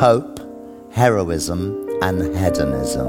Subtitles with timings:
[0.00, 0.40] hope,
[0.92, 3.06] heroism, and hedonism.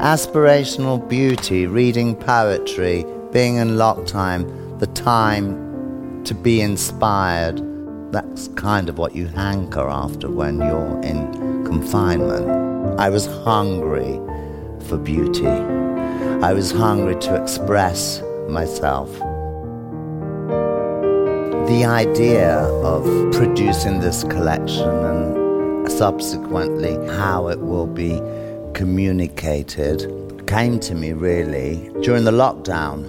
[0.00, 7.60] Aspirational beauty, reading poetry, being in lock time, the time to be inspired.
[8.10, 12.98] That's kind of what you hanker after when you're in confinement.
[12.98, 14.18] I was hungry
[14.88, 15.46] for beauty.
[15.46, 19.12] I was hungry to express myself.
[21.68, 25.41] The idea of producing this collection and
[25.98, 28.20] subsequently how it will be
[28.74, 30.06] communicated
[30.46, 33.06] came to me really during the lockdown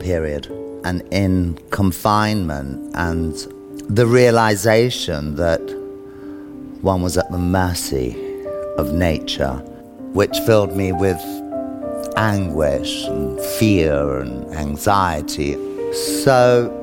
[0.00, 0.46] period
[0.84, 3.34] and in confinement and
[3.88, 5.60] the realization that
[6.82, 8.16] one was at the mercy
[8.76, 9.54] of nature,
[10.12, 11.20] which filled me with
[12.16, 15.56] anguish and fear and anxiety.
[16.14, 16.74] So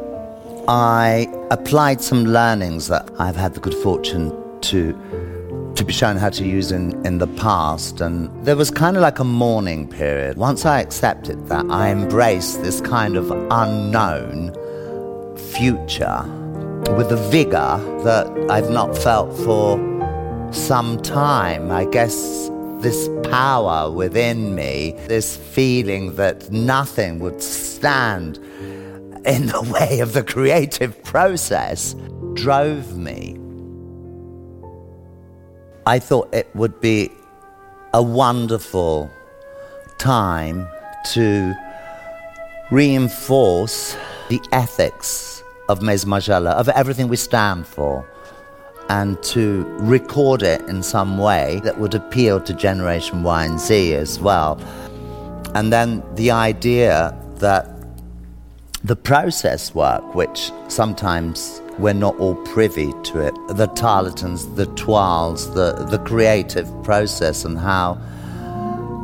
[0.68, 5.00] I applied some learnings that I've had the good fortune to
[5.76, 9.02] to be shown how to use in, in the past and there was kind of
[9.02, 10.38] like a mourning period.
[10.38, 14.54] Once I accepted that, I embraced this kind of unknown
[15.38, 16.24] future
[16.96, 19.78] with a vigor that I've not felt for
[20.52, 21.72] some time.
[21.72, 22.50] I guess
[22.80, 28.38] this power within me, this feeling that nothing would stand
[29.26, 31.96] in the way of the creative process,
[32.34, 33.38] drove me.
[35.88, 37.12] I thought it would be
[37.94, 39.12] a wonderful
[40.00, 40.68] time
[41.14, 41.54] to
[42.72, 43.96] reinforce
[44.30, 48.04] the ethics of Margiela, of everything we stand for,
[48.90, 53.94] and to record it in some way that would appeal to Generation Y and Z
[53.94, 54.60] as well.
[55.54, 57.70] And then the idea that
[58.84, 65.54] the process work, which sometimes we're not all privy to it, the tarlatans, the toiles,
[65.54, 68.00] the, the creative process, and how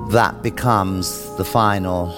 [0.10, 2.14] that becomes the final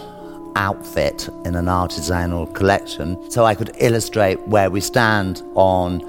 [0.56, 3.18] outfit in an artisanal collection.
[3.32, 6.04] So I could illustrate where we stand on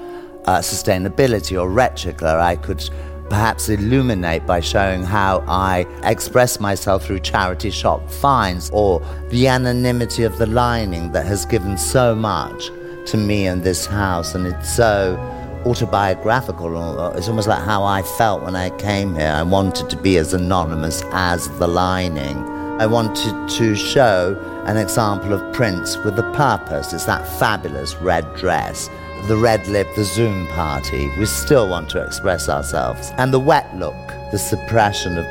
[0.45, 2.39] uh, sustainability or Recicla.
[2.39, 2.87] I could
[3.29, 10.23] perhaps illuminate by showing how I express myself through charity shop finds or the anonymity
[10.23, 12.69] of the lining that has given so much
[13.07, 15.17] to me and this house and it's so
[15.65, 17.13] autobiographical.
[17.15, 19.31] It's almost like how I felt when I came here.
[19.31, 22.37] I wanted to be as anonymous as the lining.
[22.79, 26.93] I wanted to show an example of prints with a purpose.
[26.93, 28.89] It's that fabulous red dress
[29.27, 31.09] the red lip, the Zoom party.
[31.17, 33.11] We still want to express ourselves.
[33.17, 33.95] And the wet look,
[34.31, 35.25] the suppression of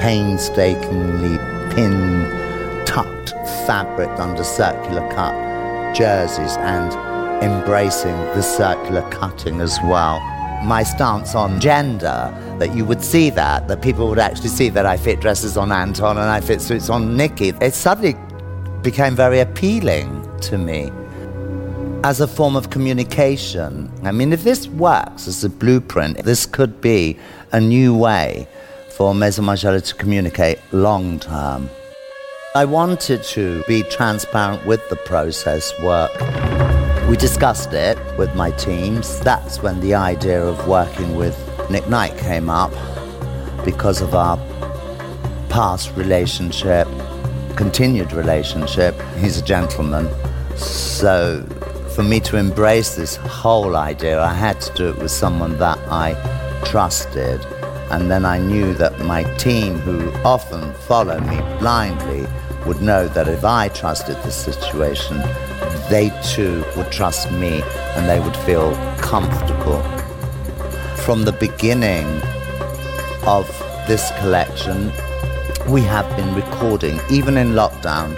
[0.00, 1.38] painstakingly
[1.74, 2.28] pin
[2.84, 3.30] tucked
[3.66, 5.51] fabric under circular cut
[5.94, 6.92] jerseys and
[7.42, 10.20] embracing the circular cutting as well.
[10.64, 14.86] My stance on gender, that you would see that, that people would actually see that
[14.86, 18.14] I fit dresses on Anton and I fit suits on Nikki, it suddenly
[18.82, 20.90] became very appealing to me
[22.04, 23.90] as a form of communication.
[24.02, 27.18] I mean, if this works as a blueprint, this could be
[27.52, 28.48] a new way
[28.90, 31.68] for Maison Margiela to communicate long term.
[32.54, 36.12] I wanted to be transparent with the process work.
[37.08, 39.20] We discussed it with my teams.
[39.20, 41.34] That's when the idea of working with
[41.70, 42.70] Nick Knight came up
[43.64, 44.36] because of our
[45.48, 46.86] past relationship,
[47.56, 49.00] continued relationship.
[49.16, 50.10] He's a gentleman.
[50.58, 51.46] So
[51.94, 55.78] for me to embrace this whole idea, I had to do it with someone that
[55.88, 56.12] I
[56.66, 57.40] trusted.
[57.92, 62.26] And then I knew that my team, who often follow me blindly,
[62.66, 65.18] would know that if I trusted the situation,
[65.90, 67.62] they too would trust me
[67.96, 69.82] and they would feel comfortable.
[71.04, 72.06] From the beginning
[73.26, 73.46] of
[73.86, 74.90] this collection,
[75.68, 78.16] we have been recording, even in lockdown.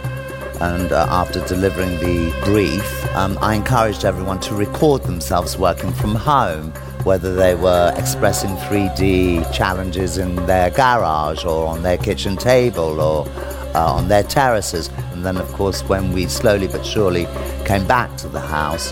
[0.61, 6.15] And uh, after delivering the brief, um, I encouraged everyone to record themselves working from
[6.15, 6.73] home,
[7.05, 13.27] whether they were expressing 3D challenges in their garage or on their kitchen table or
[13.75, 14.89] uh, on their terraces.
[15.13, 17.27] And then, of course, when we slowly but surely
[17.65, 18.91] came back to the house,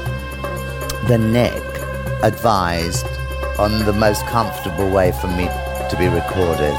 [1.08, 1.62] then Nick
[2.22, 3.06] advised
[3.58, 5.46] on the most comfortable way for me
[5.90, 6.74] to be recorded.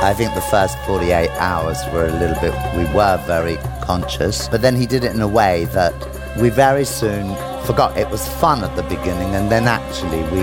[0.00, 4.62] I think the first 48 hours were a little bit, we were very conscious, but
[4.62, 5.92] then he did it in a way that
[6.38, 7.34] we very soon
[7.68, 10.40] forgot it was fun at the beginning, and then actually we,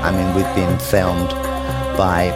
[0.00, 1.28] I mean, we've been filmed
[1.98, 2.30] by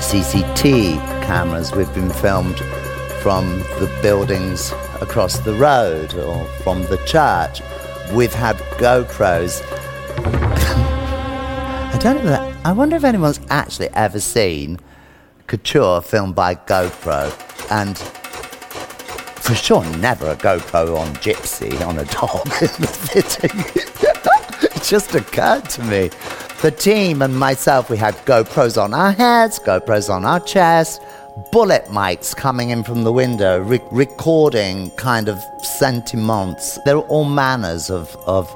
[0.00, 2.58] CCT cameras, we've been filmed
[3.22, 7.62] from the buildings across the road or from the church.
[8.12, 9.62] We've had GoPros.
[11.94, 12.52] I don't know.
[12.64, 14.80] I wonder if anyone's actually ever seen
[15.46, 17.30] Couture filmed by GoPro,
[17.70, 17.96] and
[19.48, 23.58] for sure, never a GoPro on Gypsy on a dog in the fitting.
[24.62, 26.10] it just occurred to me.
[26.60, 31.00] The team and myself, we had GoPros on our heads, GoPros on our chest,
[31.50, 36.78] bullet mics coming in from the window, re- recording kind of sentiments.
[36.84, 38.54] There are all manners of, of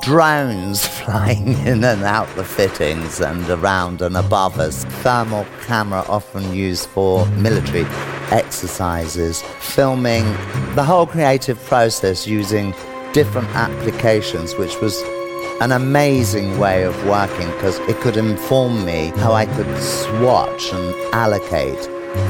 [0.00, 4.86] drones flying in and out the fittings and around and above us.
[5.02, 7.84] Thermal camera often used for military
[8.32, 9.42] exercises.
[9.60, 10.24] Filming
[10.74, 12.74] the whole creative process using
[13.12, 15.00] different applications, which was
[15.60, 21.14] an amazing way of working because it could inform me how I could swatch and
[21.14, 21.82] allocate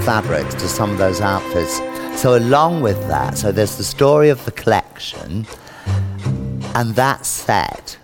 [0.04, 1.80] fabrics to some of those outfits.
[2.20, 5.46] So, along with that, so there's the story of the collection,
[6.74, 7.98] and that's set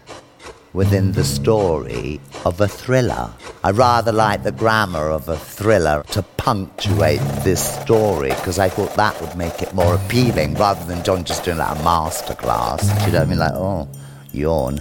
[0.72, 3.30] within the story of a thriller.
[3.62, 8.94] I rather like the grammar of a thriller to punctuate this story because I thought
[8.96, 12.82] that would make it more appealing rather than John just doing like a masterclass.
[13.06, 13.38] You know what I mean?
[13.38, 13.88] Like, oh,
[14.32, 14.80] yawn.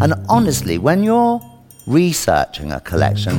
[0.00, 1.40] And honestly, when you're
[1.86, 3.36] researching a collection,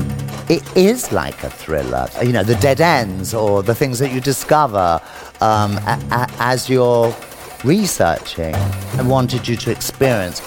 [0.50, 2.08] it is like a thriller.
[2.24, 5.02] You know, the dead ends or the things that you discover
[5.42, 7.16] um, a- a- as you're
[7.64, 8.54] researching.
[8.54, 10.42] I wanted you to experience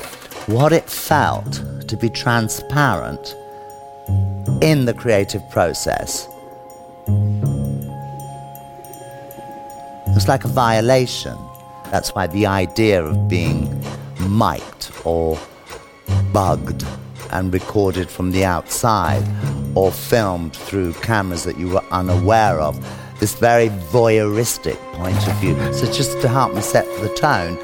[0.48, 3.36] what it felt to be transparent
[4.62, 6.26] in the creative process.
[10.16, 11.36] It's like a violation.
[11.90, 13.84] That's why the idea of being
[14.26, 15.38] mic'd or
[16.32, 16.86] bugged
[17.30, 19.24] and recorded from the outside
[19.74, 22.74] or filmed through cameras that you were unaware of.
[23.20, 25.56] This very voyeuristic point of view.
[25.74, 27.58] So, just to help me set the tone,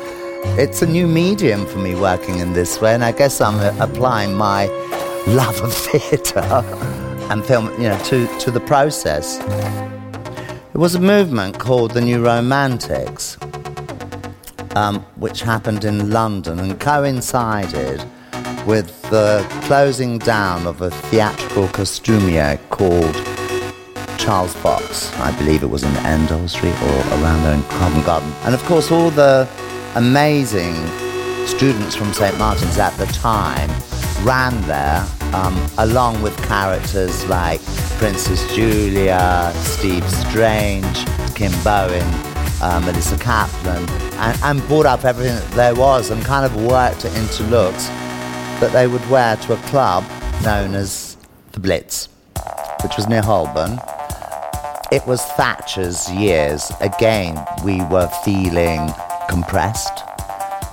[0.59, 3.77] it's a new medium for me working in this way, and I guess I'm uh,
[3.85, 4.67] applying my
[5.27, 6.41] love of theatre
[7.31, 9.39] and film, you know, to, to the process.
[10.75, 13.37] It was a movement called the New Romantics,
[14.77, 18.05] um, which happened in London and coincided
[18.67, 23.15] with the closing down of a theatrical costumier called
[24.19, 25.13] Charles Fox.
[25.19, 28.33] I believe it was in Endell Street or around there in Covent Garden.
[28.45, 29.49] And of course, all the
[29.97, 30.75] amazing
[31.47, 32.37] students from St.
[32.39, 33.71] Martin's at the time
[34.25, 37.63] ran there, um, along with characters like
[37.99, 41.05] Princess Julia, Steve Strange,
[41.35, 42.03] Kim Bowen,
[42.61, 47.05] uh, Melissa Caplan, and, and brought up everything that there was and kind of worked
[47.05, 47.89] it into looks
[48.61, 50.05] that they would wear to a club
[50.43, 51.17] known as
[51.53, 52.09] the Blitz,
[52.83, 53.79] which was near Holborn.
[54.91, 56.73] It was Thatcher's years.
[56.81, 58.93] Again, we were feeling
[59.29, 60.03] compressed,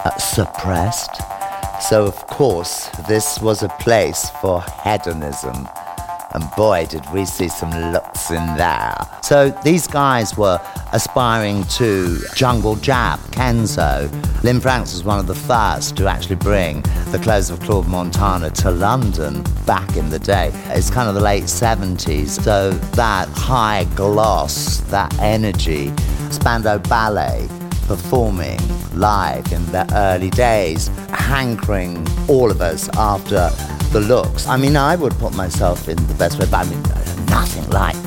[0.05, 1.21] uh, suppressed.
[1.81, 5.67] So, of course, this was a place for hedonism.
[6.33, 8.95] And boy, did we see some looks in there.
[9.21, 10.59] So these guys were
[10.93, 14.09] aspiring to Jungle Jap, Kenzo.
[14.43, 18.49] Lynne Franks was one of the first to actually bring the clothes of Claude Montana
[18.51, 20.51] to London back in the day.
[20.67, 22.41] It's kind of the late 70s.
[22.41, 25.93] So that high gloss, that energy,
[26.29, 27.47] Spandau Ballet
[27.95, 28.57] performing
[28.93, 33.49] live in the early days, hankering all of us after
[33.91, 34.47] the looks.
[34.47, 36.81] I mean, I would put myself in the best way, but I mean,
[37.25, 37.97] nothing like.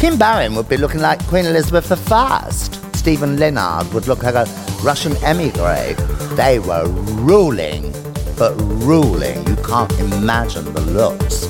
[0.00, 2.50] Kim Barron would be looking like Queen Elizabeth I.
[2.94, 4.46] Stephen Linard would look like a
[4.82, 5.94] Russian emigre.
[6.34, 6.88] They were
[7.30, 7.92] ruling,
[8.36, 8.54] but
[8.90, 9.46] ruling.
[9.46, 11.46] You can't imagine the looks.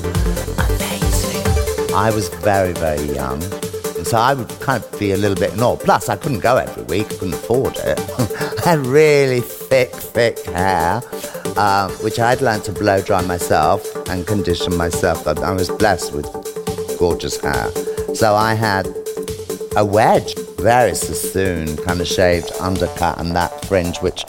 [0.67, 1.95] Amazing.
[1.95, 3.41] I was very, very young.
[4.13, 5.79] So I would kind of be a little bit annoyed.
[5.79, 7.99] Plus, I couldn't go every week, I couldn't afford it.
[8.63, 11.01] I had really thick, thick hair,
[11.57, 15.27] uh, which I'd learned to blow dry myself and condition myself.
[15.27, 16.27] I was blessed with
[16.99, 17.71] gorgeous hair.
[18.13, 18.85] So I had
[19.75, 24.25] a wedge, very sassoon, kind of shaved undercut, and that fringe, which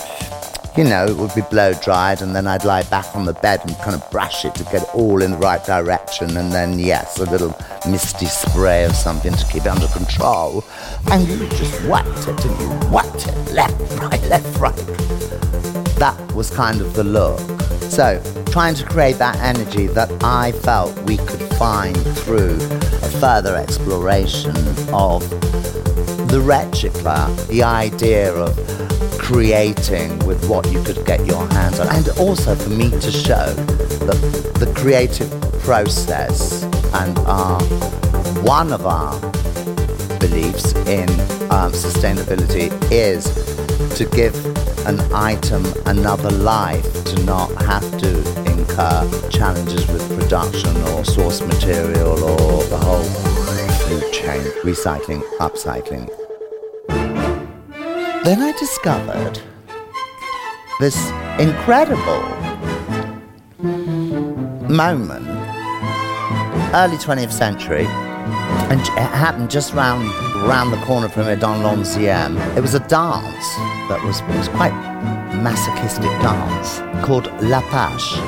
[0.77, 3.61] you know, it would be blow dried, and then I'd lie back on the bed
[3.65, 6.79] and kind of brush it to get it all in the right direction, and then,
[6.79, 7.57] yes, a little
[7.89, 10.65] misty spray of something to keep it under control.
[11.13, 14.77] And you just whacked it, and you whacked it left, right, left, right.
[15.99, 17.39] That was kind of the look.
[17.83, 23.55] So, trying to create that energy that I felt we could find through a further
[23.55, 24.57] exploration
[24.93, 25.29] of
[26.31, 28.57] the Recicla, the idea of
[29.25, 31.89] creating with what you could get your hands on.
[31.89, 33.55] And also for me to show
[34.05, 36.63] that the creative process
[36.93, 37.59] and our,
[38.43, 39.19] one of our
[40.21, 41.09] beliefs in
[41.51, 43.25] um, sustainability is
[43.97, 44.35] to give
[44.87, 48.19] an item another life, to not have to
[48.53, 53.05] incur challenges with production or source material or the whole
[53.89, 56.11] food chain, recycling, upcycling,
[58.25, 59.39] then I discovered
[60.81, 60.97] this
[61.39, 62.23] incredible
[64.69, 65.27] moment,
[66.75, 67.85] early 20th century,
[68.71, 70.09] and it happened just round
[70.49, 72.37] round the corner from dans l'onzième.
[72.57, 73.47] It was a dance
[73.89, 74.73] that was, was quite
[75.43, 78.21] masochistic dance called L'Apache.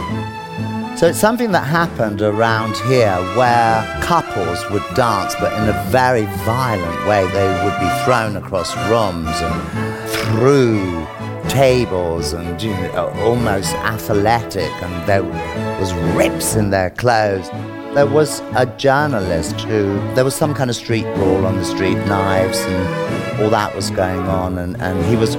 [0.96, 6.24] So it's something that happened around here where couples would dance, but in a very
[6.46, 7.26] violent way.
[7.32, 9.85] They would be thrown across rooms and
[10.26, 11.06] through
[11.48, 17.48] tables and you know, almost athletic, and there was rips in their clothes.
[17.94, 21.96] There was a journalist who, there was some kind of street brawl on the street,
[22.06, 25.36] knives and all that was going on, and, and he was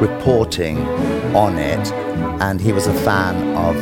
[0.00, 0.78] reporting
[1.34, 1.92] on it,
[2.40, 3.76] and he was a fan of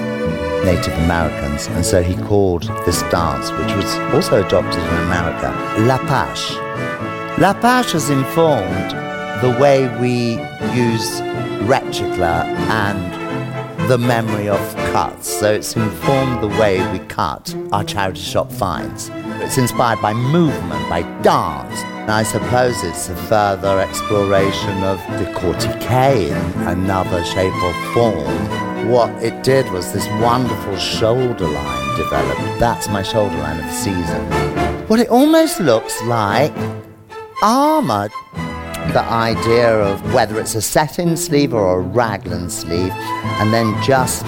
[0.64, 6.54] Native Americans, and so he called this dance, which was also adopted in America, L'Apache.
[7.40, 9.10] La Pâche has informed
[9.40, 10.35] the way we
[10.75, 11.20] use
[11.62, 14.61] Recicla and the memory of
[14.92, 15.28] cuts.
[15.28, 19.11] So it's informed the way we cut our charity shop finds.
[19.42, 21.80] It's inspired by movement, by dance.
[22.00, 28.70] And I suppose it's a further exploration of the décortiquer in another shape or form
[28.88, 32.40] what it did was this wonderful shoulder line developed.
[32.59, 34.88] That's my shoulder line of the season.
[34.88, 36.52] What it almost looks like
[37.42, 38.09] armor.
[38.92, 42.92] The idea of whether it's a satin sleeve or a raglan sleeve,
[43.40, 44.26] and then just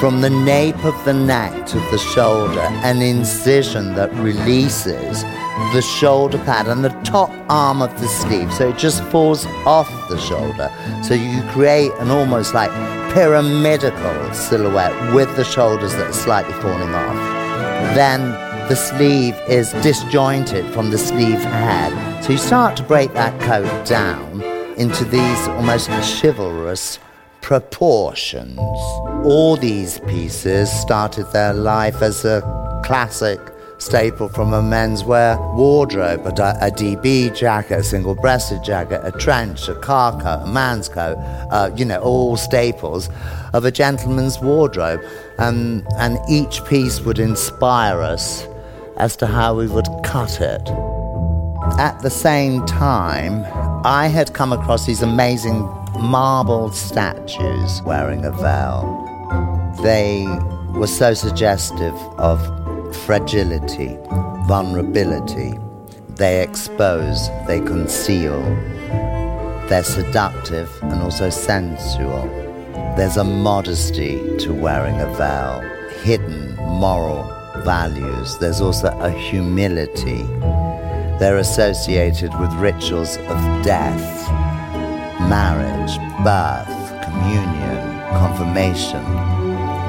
[0.00, 5.22] from the nape of the neck to the shoulder, an incision that releases
[5.72, 9.90] the shoulder pad and the top arm of the sleeve so it just falls off
[10.08, 10.70] the shoulder.
[11.02, 12.70] So you create an almost like
[13.12, 17.16] pyramidical silhouette with the shoulders that are slightly falling off.
[17.94, 22.22] Then the sleeve is disjointed from the sleeve head.
[22.22, 24.42] So you start to break that coat down
[24.76, 26.98] into these almost chivalrous
[27.40, 28.58] proportions.
[29.24, 32.42] All these pieces started their life as a
[32.84, 33.40] classic
[33.78, 39.66] staple from a menswear wardrobe a, a DB jacket, a single breasted jacket, a trench,
[39.68, 41.16] a car coat, a man's coat,
[41.50, 43.08] uh, you know, all staples
[43.54, 45.00] of a gentleman's wardrobe.
[45.38, 48.46] Um, and each piece would inspire us
[48.98, 50.68] as to how we would cut it.
[51.78, 53.46] At the same time,
[53.84, 55.60] I had come across these amazing
[55.94, 59.74] marble statues wearing a veil.
[59.82, 60.26] They
[60.74, 62.38] were so suggestive of
[63.04, 63.96] fragility,
[64.46, 65.58] vulnerability.
[66.16, 68.40] They expose, they conceal.
[69.68, 72.26] They're seductive and also sensual.
[72.96, 75.60] There's a modesty to wearing a veil,
[76.02, 78.38] hidden moral values.
[78.38, 80.22] There's also a humility.
[81.18, 84.28] They're associated with rituals of death,
[85.28, 89.02] marriage, birth, communion, confirmation,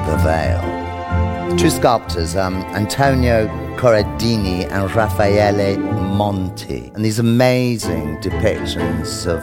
[0.06, 1.56] the veil.
[1.56, 6.90] Two sculptors, um, Antonio Corradini and Raffaele Monti.
[6.94, 9.42] And these amazing depictions of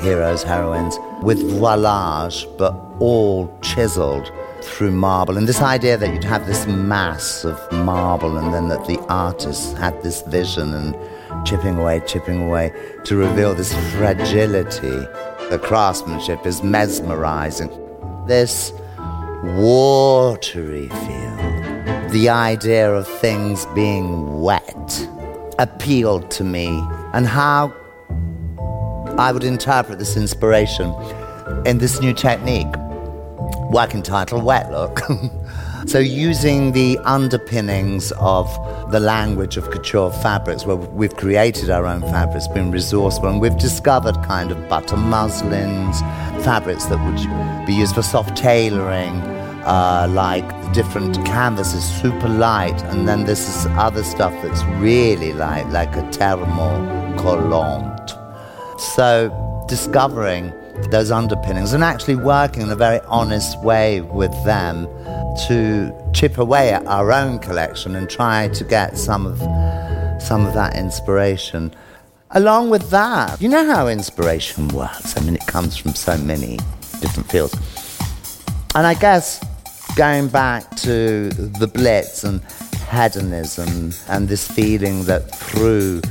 [0.00, 4.30] heroes, heroines, with voilage, but all chiseled
[4.64, 5.36] through marble.
[5.36, 9.76] And this idea that you'd have this mass of marble and then that the artist
[9.76, 12.72] had this vision and chipping away, chipping away
[13.04, 15.06] to reveal this fragility.
[15.50, 17.70] The craftsmanship is mesmerizing.
[18.26, 18.72] This
[19.42, 22.10] watery feel.
[22.10, 25.08] The idea of things being wet
[25.58, 26.66] appealed to me
[27.12, 27.74] and how
[29.18, 30.92] I would interpret this inspiration
[31.66, 32.72] in this new technique,
[33.70, 35.00] working title Wet Look.
[35.86, 38.46] so, using the underpinnings of
[38.90, 43.58] the language of couture fabrics, where we've created our own fabrics, been resourceful, and we've
[43.58, 46.00] discovered kind of butter muslins,
[46.44, 49.22] fabrics that would be used for soft tailoring.
[49.64, 50.44] Uh, like
[50.74, 56.02] different canvases, super light, and then this is other stuff that's really light, like a
[56.12, 58.80] thermal thermocollant.
[58.80, 60.52] So, discovering
[60.90, 64.86] those underpinnings and actually working in a very honest way with them
[65.46, 69.38] to chip away at our own collection and try to get some of
[70.22, 71.74] some of that inspiration.
[72.30, 75.16] Along with that, you know how inspiration works.
[75.16, 76.58] I mean, it comes from so many
[77.00, 77.54] different fields.
[78.74, 79.44] And I guess
[79.96, 82.42] going back to the Blitz and
[82.90, 86.02] hedonism and this feeling that through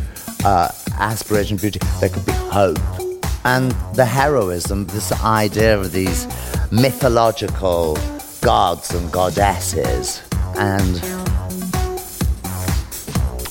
[0.45, 3.02] uh, aspiration, beauty, there could be hope.
[3.45, 6.27] And the heroism, this idea of these
[6.71, 7.97] mythological
[8.41, 10.21] gods and goddesses,
[10.55, 10.93] and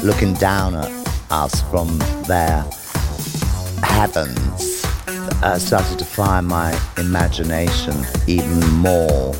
[0.02, 0.90] looking down at
[1.30, 2.64] us from their
[3.82, 4.82] heavens,
[5.42, 7.94] uh, started to fire my imagination
[8.26, 9.34] even more.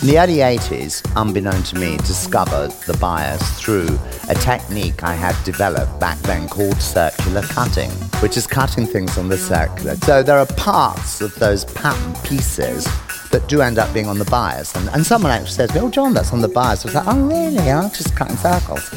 [0.00, 5.36] In the early 80s, unbeknown to me, discovered the bias through a technique I had
[5.44, 7.90] developed back then called circular cutting,
[8.20, 9.96] which is cutting things on the circular.
[9.96, 12.84] So there are parts of those pattern pieces
[13.30, 14.74] that do end up being on the bias.
[14.74, 16.84] And, and someone actually said to me, Oh, John, that's on the bias.
[16.84, 17.70] I was like, Oh, really?
[17.70, 18.90] I'm just cutting circles.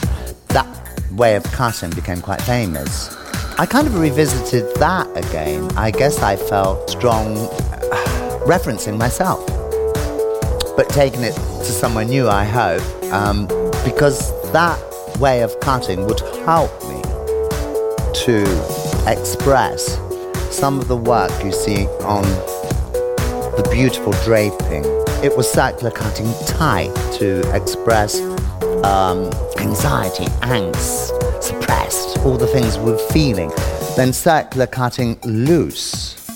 [0.50, 0.68] That
[1.12, 3.16] way of cutting became quite famous.
[3.60, 5.72] I kind of revisited that again.
[5.78, 9.46] I guess I felt strong uh, referencing myself
[10.78, 13.48] but taking it to somewhere new, I hope, um,
[13.84, 14.80] because that
[15.20, 17.02] way of cutting would help me
[18.14, 18.44] to
[19.08, 19.98] express
[20.52, 22.24] some of the work you see on
[23.56, 24.84] the beautiful draping.
[25.24, 28.20] It was circular cutting tight to express
[28.84, 33.52] um, anxiety, angst, suppressed, all the things we're feeling.
[33.96, 36.28] Then circular cutting loose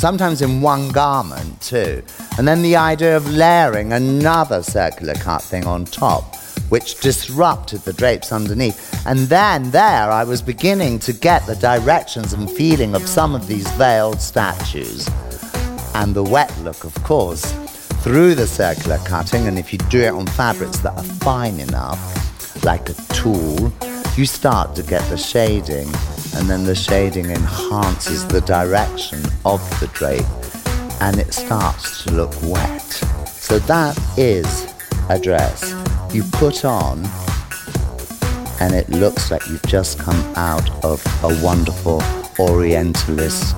[0.00, 2.02] sometimes in one garment too.
[2.38, 6.36] And then the idea of layering another circular cut thing on top,
[6.70, 9.06] which disrupted the drapes underneath.
[9.06, 13.46] And then there I was beginning to get the directions and feeling of some of
[13.46, 15.08] these veiled statues.
[15.94, 17.52] And the wet look, of course,
[18.02, 22.64] through the circular cutting, and if you do it on fabrics that are fine enough,
[22.64, 23.72] like a tulle,
[24.16, 25.88] you start to get the shading
[26.34, 30.24] and then the shading enhances the direction of the drape
[31.00, 32.82] and it starts to look wet.
[33.26, 34.72] So that is
[35.08, 35.79] a dress
[36.12, 37.04] you put on
[38.60, 42.02] and it looks like you've just come out of a wonderful
[42.38, 43.54] orientalist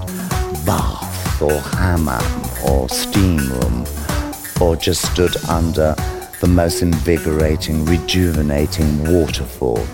[0.67, 2.23] bath or hammam
[2.69, 3.87] or steam room
[4.61, 5.95] or just stood under
[6.41, 9.85] the most invigorating, rejuvenating waterfall.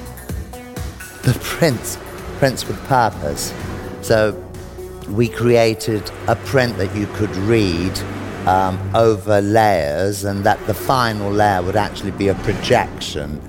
[1.22, 1.98] The prince
[2.38, 3.52] prints with purpose.
[4.02, 4.32] So
[5.10, 7.98] we created a print that you could read
[8.48, 13.40] um, over layers, and that the final layer would actually be a projection.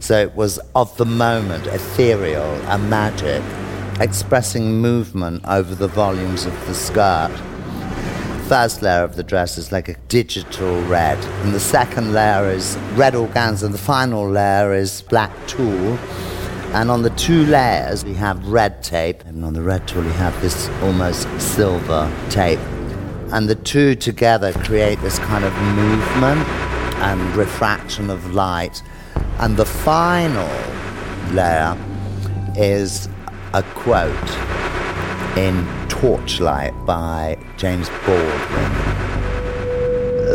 [0.00, 3.42] So it was of the moment, ethereal, a magic,
[4.00, 7.30] expressing movement over the volumes of the skirt.
[7.32, 12.50] The First layer of the dress is like a digital red, and the second layer
[12.50, 15.98] is red organza, and the final layer is black tulle.
[16.74, 20.12] And on the two layers, we have red tape, and on the red tulle, we
[20.12, 22.60] have this almost silver tape.
[23.30, 26.48] And the two together create this kind of movement
[27.00, 28.82] and refraction of light.
[29.38, 30.48] And the final
[31.34, 31.76] layer
[32.56, 33.08] is
[33.52, 34.14] a quote
[35.36, 38.72] in Torchlight by James Baldwin.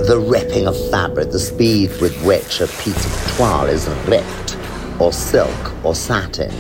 [0.06, 4.58] The ripping of fabric, the speed with which a piece of toile is ripped
[5.00, 6.52] or silk or satin.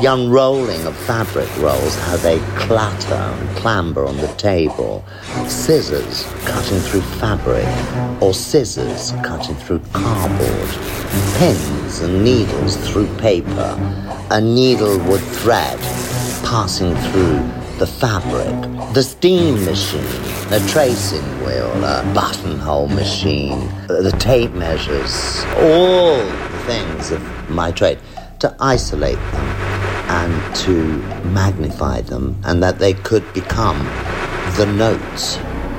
[0.00, 5.04] The unrolling of fabric rolls, how they clatter and clamber on the table.
[5.46, 7.66] Scissors cutting through fabric,
[8.22, 10.68] or scissors cutting through cardboard.
[11.36, 13.76] Pins and needles through paper.
[14.30, 15.78] A needlewood thread
[16.46, 17.36] passing through
[17.78, 18.94] the fabric.
[18.94, 20.00] The steam machine,
[20.50, 27.98] a tracing wheel, a buttonhole machine, the tape measures, all the things of my trade,
[28.38, 29.69] to isolate them
[30.18, 30.74] and to
[31.28, 33.78] magnify them, and that they could become
[34.56, 35.36] the notes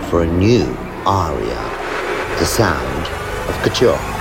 [0.09, 0.65] for a new
[1.05, 1.61] aria,
[2.39, 3.03] the sound
[3.49, 4.20] of couture.